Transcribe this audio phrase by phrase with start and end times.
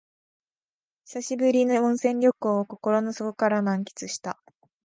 [1.05, 4.39] 久しぶりの温泉旅行を心の底から満喫した